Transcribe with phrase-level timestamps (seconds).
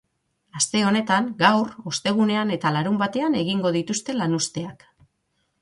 [0.59, 4.91] Aste honetan, gaur, ostegunean eta larunbatean egingo dituzte lanuzteak.